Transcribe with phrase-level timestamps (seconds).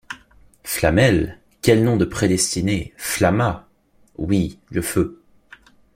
[0.63, 1.37] Flamel!
[1.61, 3.69] quel nom de prédestiné, Flamma!—
[4.17, 5.21] Oui, le feu.